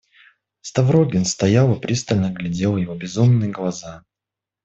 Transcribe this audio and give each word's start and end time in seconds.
Ставрогин 0.61 1.25
стоял 1.25 1.75
и 1.75 1.79
пристально 1.79 2.31
глядел 2.31 2.73
в 2.73 2.77
его 2.77 2.95
безумные 2.95 3.51
глаза. 3.51 4.03